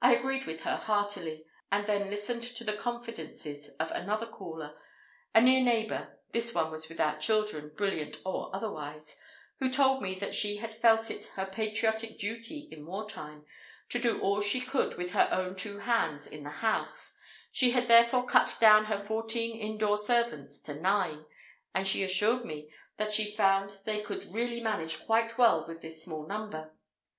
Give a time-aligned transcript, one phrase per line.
[0.00, 4.80] I agreed with her heartily, and then listened to the confidences of another caller,
[5.34, 9.20] a near neighbour (this one was without children, brilliant or otherwise),
[9.60, 13.44] who told me that she had felt it her patriotic duty in war time
[13.90, 17.18] to do all she could with her own two hands in the house;
[17.52, 21.26] she had therefore cut down her fourteen indoor servants to nine;
[21.74, 22.72] and she assured me
[23.10, 26.72] she found that they could really manage quite well with this small number.